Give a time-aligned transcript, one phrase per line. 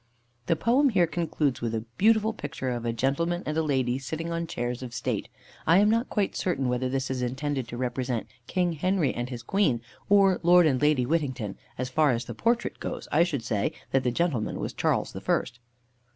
[0.47, 4.31] The poem here concludes with a beautiful picture of a gentleman and a lady sitting
[4.31, 5.29] on chairs of state.
[5.67, 9.43] I am not quite certain whether this is intended to represent King Henry and his
[9.43, 9.79] Queen,
[10.09, 14.03] or Lord and Lady Whittington; as far as the portrait goes, I should say that
[14.03, 15.59] the gentleman was Charles the First.